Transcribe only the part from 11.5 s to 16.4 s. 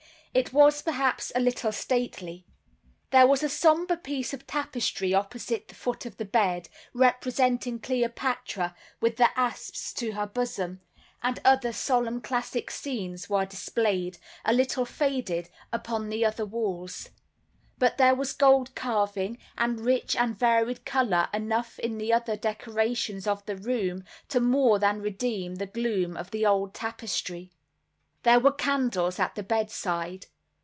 solemn classic scenes were displayed, a little faded, upon the